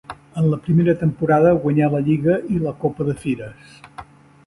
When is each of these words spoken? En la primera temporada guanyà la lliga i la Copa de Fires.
En 0.43 0.45
la 0.53 0.57
primera 0.67 0.95
temporada 1.01 1.53
guanyà 1.67 1.91
la 1.97 2.01
lliga 2.09 2.41
i 2.57 2.61
la 2.67 2.77
Copa 2.83 3.11
de 3.11 3.19
Fires. 3.25 3.81